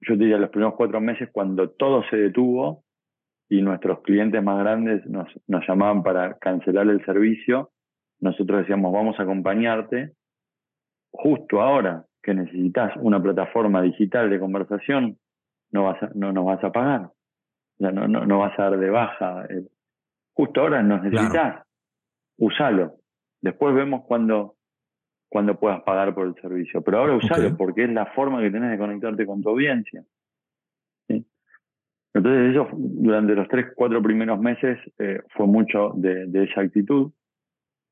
[0.02, 2.84] yo diría los primeros cuatro meses, cuando todo se detuvo,
[3.50, 7.72] y nuestros clientes más grandes nos, nos llamaban para cancelar el servicio,
[8.20, 10.14] nosotros decíamos, vamos a acompañarte.
[11.12, 15.18] Justo ahora que necesitas una plataforma digital de conversación,
[15.72, 17.10] no, vas no nos vas a pagar.
[17.80, 19.48] no, no, no vas a dar de baja.
[20.34, 21.66] Justo ahora nos necesitas,
[22.38, 22.96] usalo.
[23.42, 24.56] Después vemos cuando,
[25.30, 26.82] cuando puedas pagar por el servicio.
[26.82, 30.04] Pero ahora usalo porque es la forma que tenés de conectarte con tu audiencia.
[32.18, 37.12] Entonces eso durante los tres, cuatro primeros meses eh, fue mucho de, esa actitud.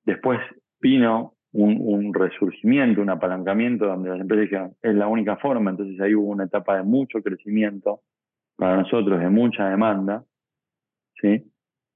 [0.04, 0.40] Después
[0.80, 6.14] vino un, resurgimiento, un apalancamiento donde las empresas dijeron, es la única forma, entonces ahí
[6.14, 8.02] hubo una etapa de mucho crecimiento
[8.58, 10.24] para nosotros, de mucha demanda,
[11.22, 11.52] ¿sí?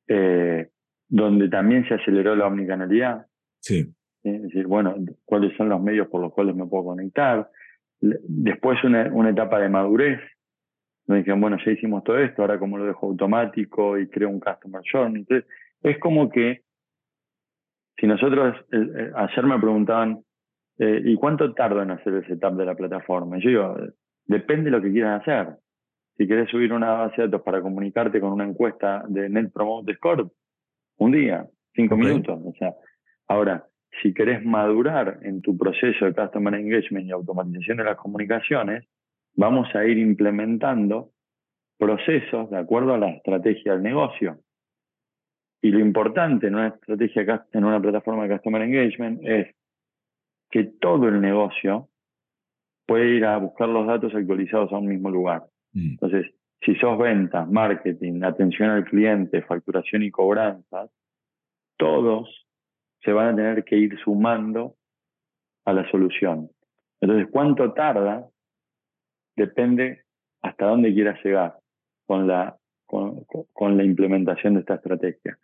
[0.08, 0.70] Eh,
[1.08, 3.28] donde también se aceleró la omnicanalidad.
[3.60, 3.94] Sí.
[4.24, 4.96] Es decir, bueno,
[5.26, 7.50] cuáles son los medios por los cuales me puedo conectar.
[8.00, 10.20] Después una, una etapa de madurez,
[11.08, 14.40] nos dijeron, bueno, ya hicimos todo esto, ahora como lo dejo automático y creo un
[14.40, 15.22] customer journey.
[15.22, 15.50] Entonces,
[15.82, 16.62] es como que
[18.00, 20.24] si nosotros, eh, eh, ayer me preguntaban,
[20.78, 23.38] eh, ¿y cuánto tardo en hacer el setup de la plataforma?
[23.38, 23.78] Y yo digo,
[24.26, 25.56] depende de lo que quieras hacer.
[26.18, 29.96] Si quieres subir una base de datos para comunicarte con una encuesta de Net Promote
[29.96, 30.28] Score,
[30.98, 32.40] un día, cinco minutos.
[32.44, 32.74] O sea,
[33.28, 33.66] ahora,
[34.02, 38.86] si querés madurar en tu proceso de Customer Engagement y automatización de las comunicaciones,
[39.36, 41.12] vamos a ir implementando
[41.78, 44.40] procesos de acuerdo a la estrategia del negocio.
[45.62, 49.56] Y lo importante en una estrategia, en una plataforma de Customer Engagement es
[50.50, 51.90] que todo el negocio
[52.86, 55.44] puede ir a buscar los datos actualizados a un mismo lugar.
[55.74, 55.92] Mm.
[55.92, 60.90] Entonces, si sos ventas, marketing, atención al cliente, facturación y cobranzas,
[61.78, 62.48] todos
[63.02, 64.76] se van a tener que ir sumando
[65.66, 66.50] a la solución.
[67.00, 68.28] Entonces, ¿cuánto tarda
[69.36, 70.04] depende
[70.42, 71.58] hasta dónde quieras llegar
[72.06, 75.38] con la, con, la implementación de esta estrategia.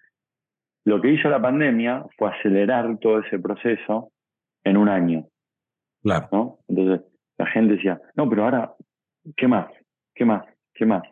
[0.85, 4.11] Lo que hizo la pandemia fue acelerar todo ese proceso
[4.63, 5.27] en un año.
[6.01, 6.29] Claro.
[6.31, 6.59] ¿no?
[6.67, 7.05] Entonces
[7.37, 8.73] la gente decía, no, pero ahora,
[9.35, 9.67] ¿qué más?
[10.13, 10.45] ¿Qué más?
[10.73, 11.03] ¿Qué más?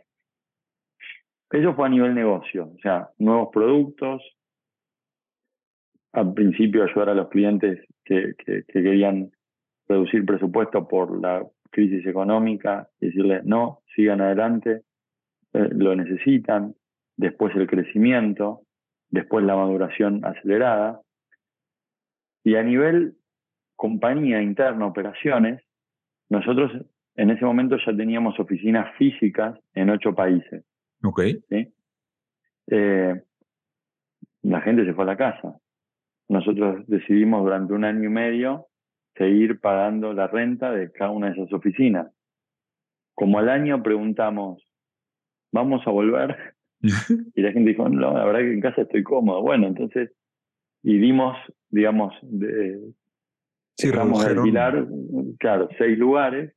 [1.52, 4.24] Eso fue a nivel negocio, o sea, nuevos productos,
[6.12, 9.32] al principio ayudar a los clientes que, que, querían
[9.88, 14.82] reducir presupuesto por la crisis económica y decirle, no, sigan adelante,
[15.54, 16.74] eh, lo necesitan,
[17.18, 18.62] después el crecimiento,
[19.14, 21.02] después la maduración acelerada.
[22.44, 23.16] Y a nivel
[23.76, 25.62] compañía interna, operaciones,
[26.30, 26.72] nosotros
[27.16, 30.66] en ese momento ya teníamos oficinas físicas en ocho países.
[31.04, 31.22] Ok.
[32.68, 33.22] Eh,
[34.42, 35.60] la gente se fue a la casa.
[36.28, 38.66] Nosotros decidimos durante un año y medio
[39.16, 42.12] seguir pagando la renta de cada una de esas oficinas.
[43.14, 44.64] Como al año preguntamos,
[45.52, 46.56] ¿vamos a volver?
[47.36, 49.42] y la gente dijo, no, la verdad que en casa estoy cómodo.
[49.42, 50.12] Bueno, entonces,
[50.84, 51.36] y dimos,
[51.70, 52.80] digamos, de,
[53.78, 54.86] sí, vamos a alquilar,
[55.40, 56.54] claro, seis lugares,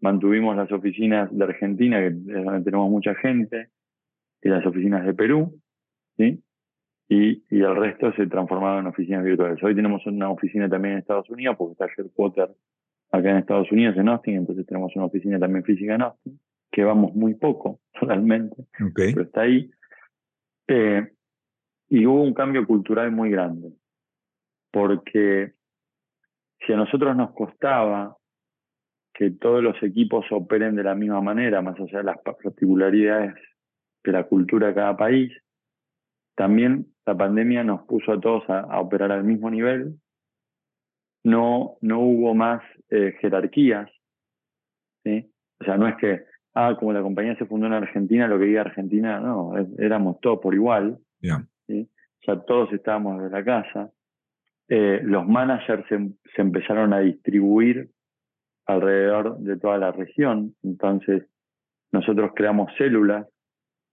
[0.00, 3.68] mantuvimos las oficinas de Argentina, que es donde tenemos mucha gente,
[4.42, 5.60] y las oficinas de Perú,
[6.16, 6.42] ¿sí?
[7.08, 9.62] Y, y el resto se transformaron en oficinas virtuales.
[9.62, 12.50] Hoy tenemos una oficina también en Estados Unidos, porque está Potter
[13.10, 16.40] acá en Estados Unidos, en Austin, entonces tenemos una oficina también física en Austin,
[16.76, 19.70] que vamos muy poco, realmente, pero está ahí.
[20.68, 21.10] Eh,
[21.88, 23.72] y hubo un cambio cultural muy grande,
[24.70, 25.54] porque
[26.60, 28.18] si a nosotros nos costaba
[29.14, 33.34] que todos los equipos operen de la misma manera, más allá de las particularidades
[34.04, 35.32] de la cultura de cada país,
[36.34, 39.98] también la pandemia nos puso a todos a, operar al mismo nivel.
[41.24, 43.90] No, no hubo más eh, jerarquías.
[45.04, 45.32] ¿sí?
[45.60, 48.46] O sea, no es que, ah, como la compañía se fundó en Argentina, lo que
[48.46, 50.98] diga Argentina, no, éramos todos por igual.
[51.66, 51.88] ¿sí?
[52.26, 53.90] Ya todos estábamos de la casa.
[54.68, 55.98] Eh, los managers se,
[56.34, 57.90] se empezaron a distribuir
[58.64, 60.54] alrededor de toda la región.
[60.62, 61.26] Entonces,
[61.92, 63.26] nosotros creamos células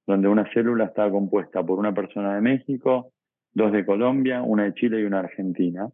[0.07, 3.11] donde una célula estaba compuesta por una persona de México,
[3.53, 5.89] dos de Colombia, una de Chile y una argentina,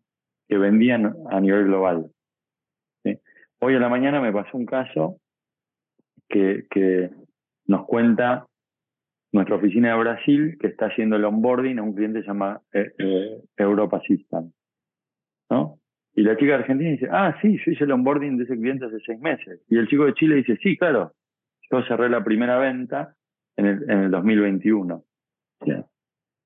[0.47, 2.11] que vendían a nivel global.
[3.61, 5.19] Hoy a la mañana me pasó un caso
[6.29, 7.09] que,
[7.65, 8.47] nos cuenta
[9.31, 13.41] nuestra oficina de Brasil que está haciendo el onboarding a un cliente llamado eh, eh,
[13.57, 14.51] Europa System.
[15.51, 15.79] ¿no?
[16.15, 18.85] Y la chica de Argentina dice, ah, sí, yo hice el onboarding de ese cliente
[18.85, 19.61] hace seis meses.
[19.69, 21.13] Y el chico de Chile dice, sí, claro,
[21.71, 23.15] yo cerré la primera venta
[23.55, 25.03] en el, en el 2021.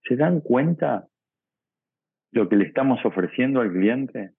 [0.04, 1.08] ¿Se dan cuenta
[2.32, 4.32] lo que le estamos ofreciendo al cliente?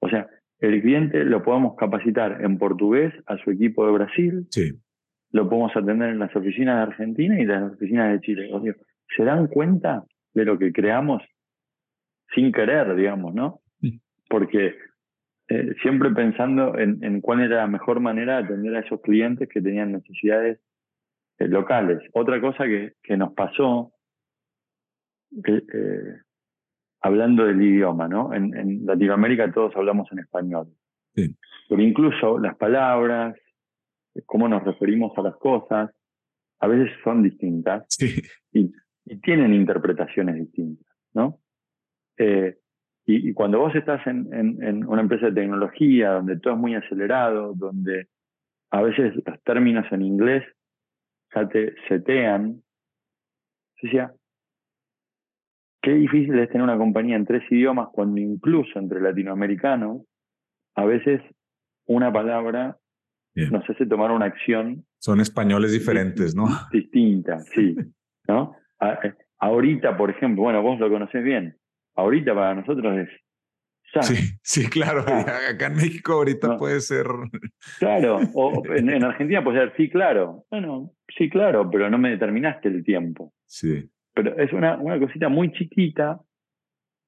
[0.00, 0.28] O sea,
[0.60, 4.46] el cliente lo podemos capacitar en portugués a su equipo de Brasil.
[4.50, 4.72] Sí.
[5.32, 8.50] Lo podemos atender en las oficinas de Argentina y las oficinas de Chile.
[9.16, 11.22] ¿Se dan cuenta de lo que creamos
[12.34, 13.60] sin querer, digamos, no?
[14.28, 14.76] Porque
[15.48, 19.48] eh, siempre pensando en, en, cuál era la mejor manera de atender a esos clientes
[19.48, 20.60] que tenían necesidades
[21.38, 21.98] eh, locales.
[22.12, 23.92] Otra cosa que, que nos pasó,
[25.44, 25.62] eh,
[27.00, 28.32] hablando del idioma, ¿no?
[28.34, 30.68] En, Latinoamérica todos hablamos en español.
[31.14, 33.36] Pero incluso las palabras,
[34.26, 35.90] cómo nos referimos a las cosas,
[36.60, 37.86] a veces son distintas
[38.52, 38.70] y,
[39.22, 41.40] tienen interpretaciones distintas, ¿no?
[42.16, 42.58] Eh,
[43.06, 47.54] y, cuando vos estás en, en, una empresa de tecnología, donde todo es muy acelerado,
[47.56, 48.06] donde
[48.70, 50.44] a veces los términos en inglés
[51.34, 52.62] ya te setean.
[53.82, 54.12] Decía,
[55.82, 60.02] qué difícil es tener una compañía en tres idiomas cuando incluso entre latinoamericanos,
[60.74, 61.20] a veces
[61.86, 62.76] una palabra
[63.34, 64.84] nos hace tomar una acción.
[64.98, 66.46] Son españoles diferentes, ¿no?
[66.70, 67.74] Distinta, sí.
[68.28, 68.54] ¿no?
[68.80, 71.56] Eh, ahorita, por ejemplo, bueno, vos lo conocés bien.
[71.94, 73.08] Ahorita para nosotros es
[74.02, 75.00] Sí, sí, claro.
[75.50, 77.06] Acá en México ahorita puede ser.
[77.78, 80.44] Claro, o en, Argentina puede ser sí, claro.
[80.50, 83.32] Bueno, sí, claro, pero no me determinaste el tiempo.
[83.46, 83.90] Sí.
[84.22, 86.20] Pero es una, una cosita muy chiquita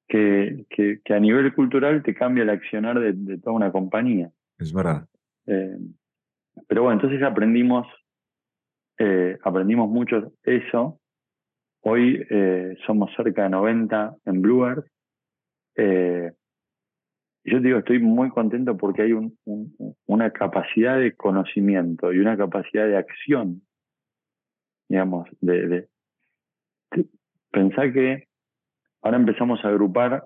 [0.07, 4.31] que, que, a nivel cultural te cambia el accionar de, toda una compañía.
[4.57, 5.07] Es verdad.
[5.45, 5.77] Eh,
[6.67, 7.85] pero bueno, entonces aprendimos,
[8.97, 10.99] eh, aprendimos mucho eso.
[11.81, 14.85] Hoy eh, somos cerca de 90 en Bluebird.
[17.45, 19.37] Y yo digo, estoy muy contento porque hay un,
[20.07, 23.61] una capacidad de conocimiento y una capacidad de acción,
[24.87, 25.89] digamos, de, de,
[27.53, 28.27] pensar que
[29.03, 30.25] ahora empezamos a agrupar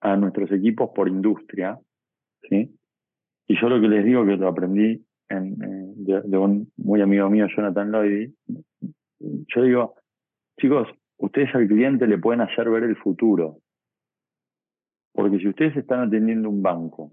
[0.00, 1.78] a nuestros equipos por industria,
[2.48, 2.70] ¿sí?
[3.48, 5.56] Y yo lo que les digo que lo aprendí en,
[6.04, 8.30] de, un muy amigo mío, Jonathan Lloyd,
[9.18, 9.94] yo digo,
[10.60, 13.58] chicos, ustedes al cliente le pueden hacer ver el futuro,
[15.12, 17.12] porque si ustedes están atendiendo un banco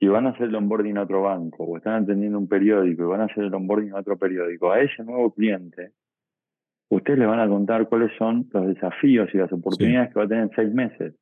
[0.00, 3.06] y van a hacer el onboarding a otro banco, o están atendiendo un periódico y
[3.06, 5.92] van a hacer el onboarding a otro periódico, a ese nuevo cliente,
[6.90, 10.28] ustedes le van a contar cuáles son los desafíos y las oportunidades que va a
[10.28, 11.14] tener en seis meses.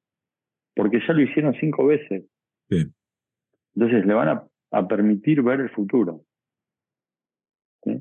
[0.75, 2.25] porque ya lo hicieron cinco veces.
[2.69, 4.29] Entonces le van
[4.71, 6.25] a, permitir ver el futuro.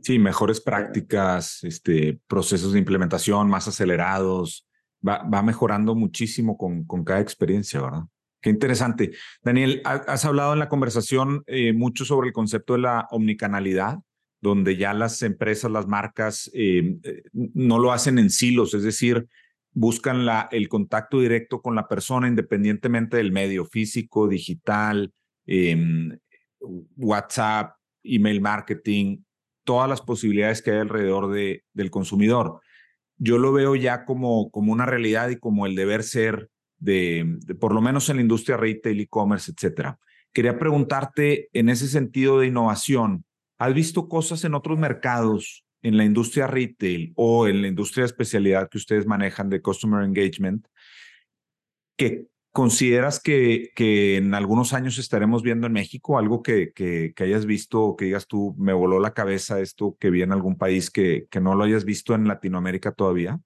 [0.01, 0.19] ¿sí?
[0.19, 4.67] mejores prácticas, este, procesos de implementación más acelerados,
[5.07, 8.03] va, va mejorando muchísimo con, con cada experiencia, ¿verdad?
[8.41, 9.11] Qué interesante.
[9.41, 13.97] Daniel, has hablado en la conversación eh, mucho sobre el concepto de la omnicanalidad,
[14.41, 19.27] donde ya las empresas, las marcas eh, eh, no lo hacen en silos, es decir,
[19.73, 25.13] buscan el contacto directo con la persona independientemente del medio físico, digital,
[25.45, 26.17] em,
[26.95, 29.19] WhatsApp, email marketing,
[29.63, 32.61] todas las posibilidades que hay alrededor de, del consumidor.
[33.17, 37.73] Yo lo veo ya como, como una realidad y como el deber ser de, por
[37.73, 39.99] lo menos en la industria retail, e-commerce, etcétera.
[40.33, 43.25] Quería preguntarte en ese sentido de innovación,
[43.57, 48.07] ¿has visto cosas en otros mercados, en la industria retail o en la industria de
[48.07, 50.67] especialidad que ustedes manejan de customer engagement,
[51.97, 53.71] que consideras que,
[54.17, 58.27] en algunos años estaremos viendo en México algo que, que, que hayas visto, que digas
[58.27, 61.63] tú, me voló la cabeza esto que vi en algún país que, que no lo
[61.63, 63.39] hayas visto en Latinoamérica todavía?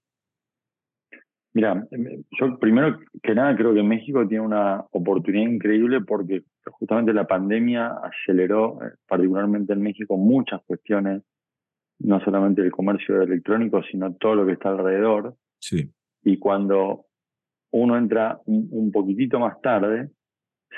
[1.53, 7.14] Mira, em, yo primero que nada creo que México tiene una oportunidad increíble porque justamente
[7.14, 11.24] la pandemia aceleró, eh, particularmente en México, muchas cuestiones,
[11.99, 15.36] no solamente el comercio electrónico, sino todo lo que está alrededor.
[15.59, 15.91] Sí.
[16.24, 17.05] Y cuando
[17.72, 20.09] uno entra un, poquitito más tarde,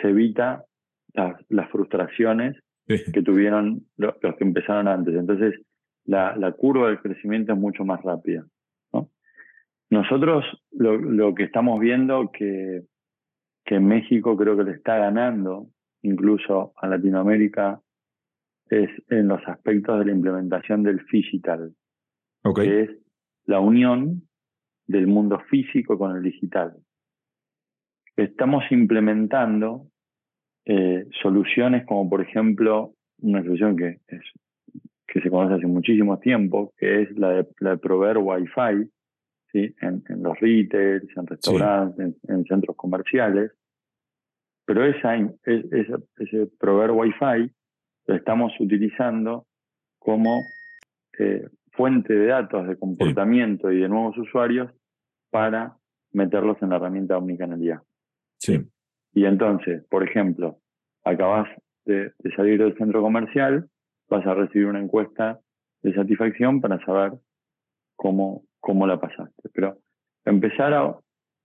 [0.02, 0.66] se evita
[1.14, 5.16] las, frustraciones que tuvieron los, que empezaron antes.
[5.16, 5.60] Entonces,
[6.06, 8.46] la, la curva del crecimiento es mucho más rápida.
[9.94, 12.82] Nosotros lo, que estamos viendo que,
[13.64, 15.68] que México creo que le está ganando
[16.04, 17.82] incluso a Latinoamérica
[18.70, 21.74] es en los aspectos de la implementación del digital,
[22.56, 22.90] que es
[23.46, 24.24] la unión
[24.88, 26.76] del mundo físico con el digital.
[28.16, 29.88] Estamos implementando
[30.66, 34.22] eh, soluciones como por ejemplo una solución que, es,
[35.08, 38.90] que se conoce hace muchísimo tiempo, que es la de, la de proveer Wi-Fi
[39.54, 43.52] en, los retails, en restaurantes, en, centros comerciales.
[44.66, 47.52] Pero esa, ese proveer Wi-Fi
[48.08, 49.46] lo estamos utilizando
[50.00, 50.42] como
[51.20, 54.72] eh, fuente de datos de comportamiento y de nuevos usuarios
[55.32, 55.78] para
[56.12, 57.82] meterlos en la herramienta de omnicanalidad.
[58.38, 58.62] Sí.
[59.14, 60.60] Y entonces, por ejemplo,
[61.04, 61.48] acabas
[61.86, 63.70] de, salir del centro comercial,
[64.10, 65.40] vas a recibir una encuesta
[65.82, 67.14] de satisfacción para saber
[67.96, 69.50] cómo, cómo la pasaste.
[69.54, 69.78] Pero
[70.26, 70.98] empezar a,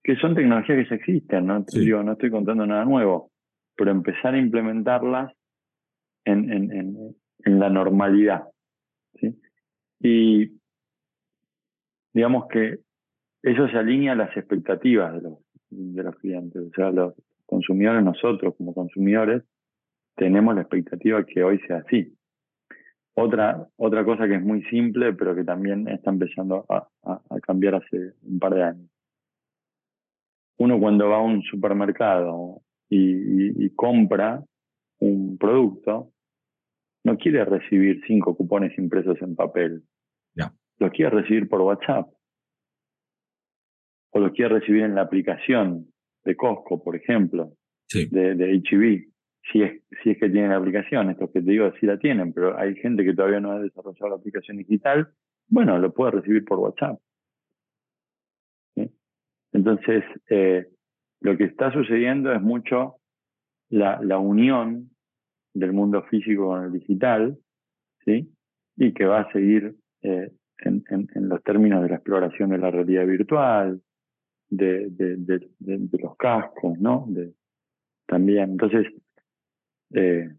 [0.08, 1.66] que son tecnologías que ya existen, ¿no?
[1.70, 3.30] Digo, no estoy contando nada nuevo,
[3.76, 5.34] pero empezar a implementarlas
[6.24, 8.44] en, en, en, en la normalidad.
[9.20, 9.38] ¿sí?
[10.00, 10.58] Y
[12.14, 12.78] digamos que
[13.42, 16.62] eso se alinea a las expectativas de los, de los clientes.
[16.62, 17.12] O sea, los
[17.44, 19.42] consumidores, nosotros como consumidores,
[20.16, 22.16] tenemos la expectativa que hoy sea así.
[23.12, 26.88] Otra, otra cosa que es muy simple, pero que también está empezando a,
[27.42, 28.88] cambiar hace un par de años.
[30.58, 34.42] Uno cuando va a un supermercado y, compra
[35.00, 36.10] un producto,
[37.04, 39.84] no quiere recibir cinco cupones impresos en papel.
[40.34, 40.52] Ya.
[40.78, 42.08] Los quiere recibir por WhatsApp.
[44.10, 45.86] O los quiere recibir en la aplicación
[46.24, 47.52] de Costco, por ejemplo,
[47.92, 49.08] de, de HB
[49.52, 52.32] si es, si es que tienen la aplicación, estos que te digo sí la tienen,
[52.32, 55.08] pero hay gente que todavía no ha desarrollado la aplicación digital,
[55.48, 56.98] bueno, lo puede recibir por WhatsApp.
[59.52, 60.66] Entonces, eh,
[61.20, 62.96] lo que está sucediendo es mucho
[63.70, 64.90] la, unión
[65.54, 67.38] del mundo físico con el digital,
[68.04, 68.32] ¿sí?
[68.76, 73.06] Y que va a seguir eh, en, los términos de la exploración de la realidad
[73.06, 73.80] virtual,
[74.48, 74.90] de,
[76.00, 77.08] los cascos, ¿no?
[78.06, 78.52] También.
[78.52, 78.86] Entonces,
[79.94, 80.30] eh,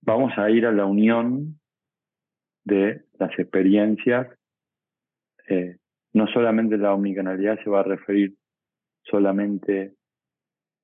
[0.00, 1.58] vamos a ir a la unión
[2.64, 4.28] de las experiencias.
[6.14, 8.34] No solamente la omnicanalidad se va a referir
[9.02, 9.94] solamente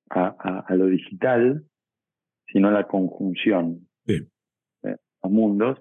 [0.09, 1.63] a, a, lo digital,
[2.47, 4.27] sino a la conjunción de
[4.83, 5.79] los mundos.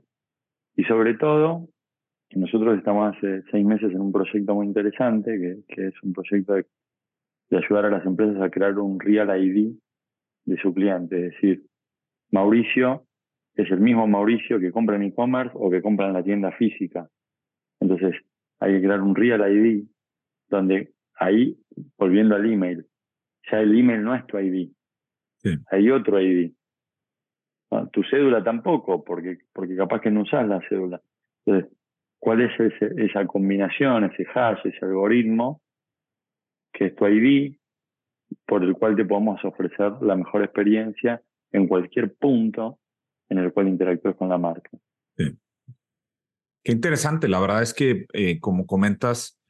[0.76, 1.68] Y sobre todo,
[2.34, 6.54] nosotros estamos hace seis meses en un proyecto muy interesante, que, que es un proyecto
[6.54, 6.66] de,
[7.50, 9.72] de ayudar a las empresas a crear un Real ID
[10.44, 11.62] de su cliente, es decir,
[12.30, 13.04] Mauricio
[13.54, 17.08] es el mismo Mauricio que compra en e-commerce o que compra en la tienda física.
[17.80, 18.14] Entonces,
[18.60, 19.84] hay que crear un Real ID
[20.48, 21.58] donde ahí,
[21.96, 22.86] volviendo al email,
[23.50, 24.70] ya el email no es tu ID.
[25.70, 26.52] Hay otro ID.
[27.92, 31.00] tu cédula tampoco, porque, porque capaz que no usas la cédula.
[31.44, 31.72] Entonces,
[32.18, 35.62] ¿cuál es esa combinación, ese hash, ese algoritmo
[36.72, 37.56] que es tu ID,
[38.46, 42.78] por el cual te podemos ofrecer la mejor experiencia en cualquier punto
[43.28, 44.70] en el cual interactúes con la marca.
[46.68, 47.28] Qué interesante.
[47.28, 49.40] La verdad es que, eh, como comentas,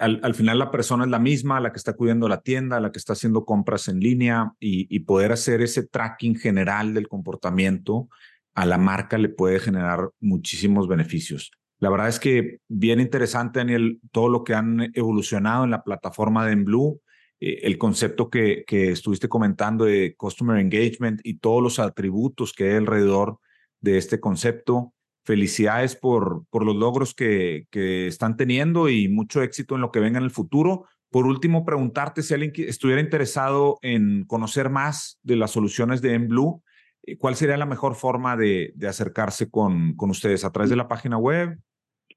[0.00, 2.98] al, final la persona es la misma, la que está cuidando la tienda, la que
[2.98, 8.08] está haciendo compras en línea y, y poder hacer ese tracking general del comportamiento
[8.56, 11.52] a la marca le puede generar muchísimos beneficios.
[11.78, 16.44] La verdad es que bien interesante, Daniel, todo lo que han evolucionado en la plataforma
[16.44, 17.00] de Enblue,
[17.38, 22.70] eh, el concepto que, que estuviste comentando de Customer Engagement y todos los atributos que
[22.70, 23.38] hay alrededor
[23.80, 24.94] de este concepto.
[25.26, 30.00] Felicidades por, por los logros que, que están teniendo y mucho éxito en lo que
[30.00, 30.84] venga en el futuro.
[31.10, 36.62] Por último, preguntarte si alguien estuviera interesado en conocer más de las soluciones de Enblue,
[37.02, 40.44] eh, ¿cuál sería la mejor forma de, de acercarse con, con ustedes?
[40.44, 41.58] ¿A través de la página web?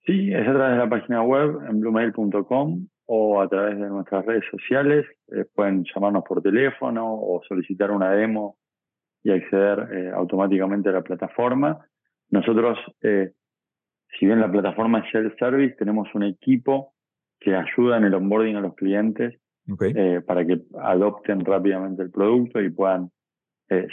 [0.05, 4.25] Sí, es a través de la página web, en bluemail.com o a través de nuestras
[4.25, 5.05] redes sociales.
[5.31, 8.57] Eh, pueden llamarnos por teléfono o solicitar una demo
[9.23, 11.79] y acceder eh, automáticamente a la plataforma.
[12.31, 13.31] Nosotros, eh,
[14.17, 16.93] si bien la plataforma es self-service, tenemos un equipo
[17.39, 19.39] que ayuda en el onboarding a los clientes
[20.25, 23.11] para que adopten rápidamente el producto y puedan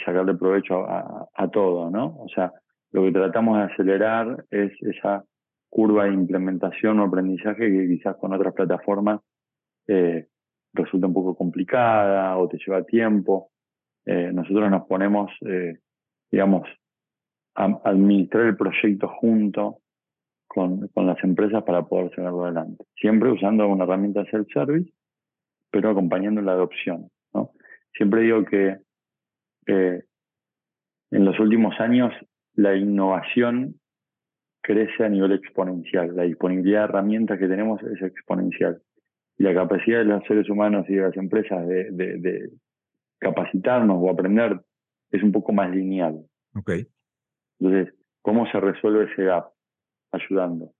[0.03, 2.17] sacarle provecho a, a todo, ¿no?
[2.17, 2.51] O sea,
[2.91, 5.23] lo que tratamos de acelerar es esa
[5.69, 9.21] curva de implementación o aprendizaje que quizás con otras plataformas
[9.87, 10.27] eh,
[10.73, 13.51] resulta un poco complicada o te lleva tiempo.
[14.05, 15.77] Eh, nosotros nos ponemos, eh,
[16.31, 16.67] digamos,
[17.57, 19.79] administrar el proyecto junto
[20.47, 22.85] con, con, las empresas para poder llevarlo adelante.
[22.95, 24.91] Siempre usando una herramienta self-service,
[25.71, 27.09] pero acompañando la adopción.
[27.33, 27.51] ¿no?
[27.93, 28.77] Siempre digo que
[29.65, 30.03] eh,
[31.11, 32.13] en los últimos años
[32.53, 33.75] la innovación
[34.61, 36.15] crece a nivel exponencial.
[36.15, 38.81] La disponibilidad de herramientas que tenemos es exponencial.
[39.37, 42.49] Y la capacidad de los seres humanos y de las empresas de, de,
[43.19, 44.59] capacitarnos o aprender
[45.11, 46.23] es un poco más lineal.
[46.55, 46.87] Okay.
[47.59, 49.51] Entonces, ¿cómo se resuelve ese gap?
[50.11, 50.73] Ayudando.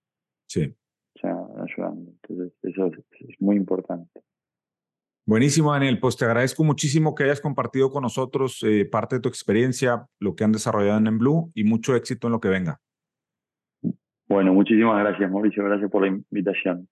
[0.47, 0.75] Sí.
[1.15, 2.11] O sea, ayudando.
[2.21, 4.21] Entonces, eso es, muy importante.
[5.25, 5.99] Buenísimo, Daniel.
[5.99, 10.35] Pues te agradezco muchísimo que hayas compartido con nosotros eh, parte de tu experiencia, lo
[10.35, 12.79] que han desarrollado en Blue y mucho éxito en lo que venga.
[14.27, 15.63] Bueno, muchísimas gracias, Mauricio.
[15.63, 16.87] Gracias por la invitación.